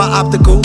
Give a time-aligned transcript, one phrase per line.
[0.00, 0.62] my optical.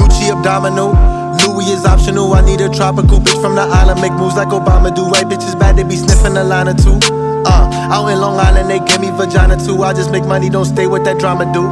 [0.00, 0.96] Gucci abdominal.
[1.44, 2.32] Louis is optional.
[2.32, 4.00] I need a tropical bitch from the island.
[4.00, 5.04] Make moves like Obama do.
[5.04, 6.96] White bitches bad, they be sniffing a line or two.
[7.44, 9.82] Uh, out in Long Island, they give me vagina too.
[9.82, 11.68] I just make money, don't stay with that drama, dude.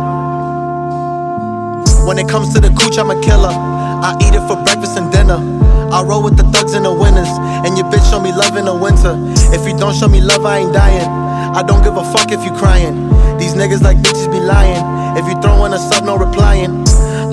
[2.06, 3.48] When it comes to the cooch, I'm a killer.
[3.48, 5.40] I eat it for breakfast and dinner.
[5.88, 7.32] I roll with the thugs and the winners.
[7.64, 9.16] And your bitch show me love in the winter.
[9.56, 11.08] If you don't show me love, I ain't dying.
[11.56, 13.08] I don't give a fuck if you crying.
[13.38, 14.84] These niggas like bitches be lying.
[15.16, 16.84] If you throwin' a sub, no replying.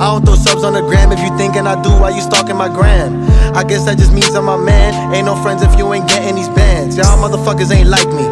[0.03, 2.57] I don't throw subs on the gram if you thinking I do, why you stalking
[2.57, 3.23] my gram?
[3.55, 4.91] I guess that just means I'm my man.
[5.15, 6.97] Ain't no friends if you ain't getting these bands.
[6.97, 8.27] Y'all motherfuckers ain't like me.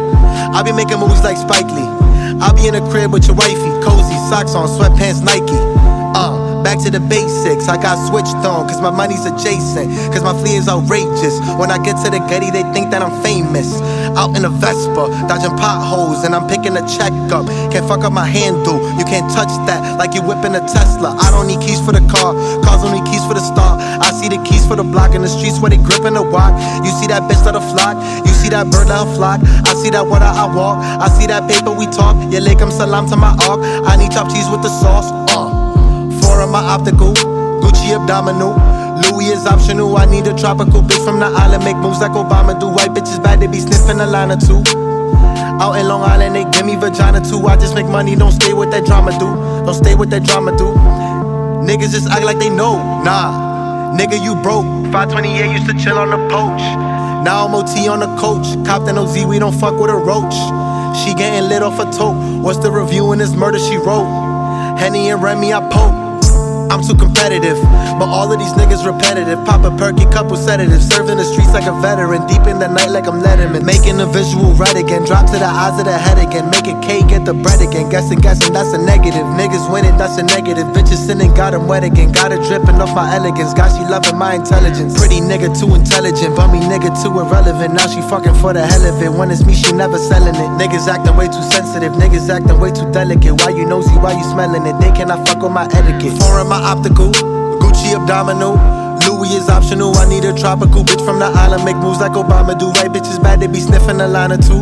[0.52, 1.88] I be making movies like Spike Lee.
[2.44, 5.56] I be in the crib with your wifey, cozy, socks on, sweatpants, Nike.
[6.12, 9.90] Uh, Back to the basics, I got switched on, cause my money's adjacent.
[10.14, 11.34] Cause my flee is outrageous.
[11.58, 13.66] When I get to the Getty, they think that I'm famous.
[14.18, 17.46] Out in a Vespa, dodging potholes, and I'm picking a check up.
[17.70, 21.16] Can't fuck up my handle, you can't touch that like you whipping a Tesla.
[21.18, 23.78] I don't need keys for the car, cars don't keys for the star.
[23.78, 26.52] I see the keys for the block in the streets where they gripping the walk.
[26.84, 29.40] You see that bitch that a flock, you see that bird that a flock.
[29.68, 32.16] I see that water I walk, I see that paper we talk.
[32.30, 33.60] Yeah, lick salam to my arc.
[33.86, 35.10] I need chopped cheese with the sauce.
[35.32, 35.72] Uh
[36.22, 37.12] four my optical.
[37.60, 38.56] Gucci abdominal.
[39.10, 39.96] Louis is optional.
[39.96, 41.64] I need a tropical bitch from the island.
[41.64, 42.68] Make moves like Obama do.
[42.68, 44.62] White bitches bad, they be sniffing a line or two.
[45.62, 47.46] Out in Long Island, they give me vagina too.
[47.46, 49.66] I just make money, don't stay with that drama, dude.
[49.66, 50.76] Don't stay with that drama, dude.
[51.68, 52.76] Niggas just act like they know.
[53.04, 54.66] Nah, nigga, you broke.
[54.90, 56.60] 528 used to chill on the poach.
[57.22, 58.44] Now I'm OT on the coach.
[58.66, 60.34] Copped an OZ, we don't fuck with a roach.
[60.98, 62.42] She getting lit off a tote.
[62.42, 64.10] What's the review in this murder she wrote?
[64.78, 66.01] Henny and Remy, I poke.
[66.72, 67.60] I'm too competitive,
[68.00, 69.36] but all of these niggas repetitive.
[69.44, 70.88] Pop a perky, couple sedatives.
[70.88, 72.24] Served in the streets like a veteran.
[72.24, 73.60] Deep in the night like I'm Letterman.
[73.60, 75.04] Making a visual right again.
[75.04, 76.48] Drop to the eyes of the head again.
[76.48, 77.92] Make it K, get the bread again.
[77.92, 79.28] Guessing, guessing, that's a negative.
[79.36, 80.64] Niggas winning, that's a negative.
[80.72, 82.10] Bitches sinning, got him wet again.
[82.10, 83.52] Got her dripping off my elegance.
[83.52, 84.96] God, she loving my intelligence.
[84.96, 86.32] Pretty nigga, too intelligent.
[86.40, 87.76] Bummy nigga, too irrelevant.
[87.76, 89.12] Now she fucking for the hell of it.
[89.12, 90.50] When it's me, she never selling it.
[90.56, 91.92] Niggas acting way too sensitive.
[92.00, 93.36] Niggas acting way too delicate.
[93.44, 93.92] Why you nosy?
[94.00, 94.80] Why you smelling it?
[94.80, 96.16] They cannot fuck with my etiquette.
[96.16, 97.10] Foreign my optical.
[97.60, 98.54] Gucci abdominal.
[99.06, 99.96] Louis is optional.
[99.96, 101.64] I need a tropical bitch from the island.
[101.64, 102.66] Make moves like Obama do.
[102.66, 104.60] White bitches bad, they be sniffing a line or two.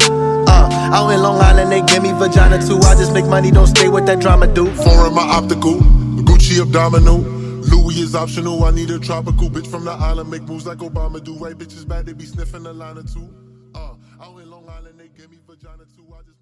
[0.48, 2.78] Uh, out in Long Island, they give me vagina too.
[2.78, 4.74] I just make money, don't stay with that drama, dude.
[4.76, 5.76] Foreign my optical.
[6.24, 7.18] Gucci abdominal.
[7.18, 8.64] Louis is optional.
[8.64, 10.30] I need a tropical bitch from the island.
[10.30, 11.34] Make moves like Obama do.
[11.34, 13.28] White bitches bad, they be sniffing a line or two.
[13.74, 16.06] Uh, out in Long Island, they give me vagina too.
[16.12, 16.40] I just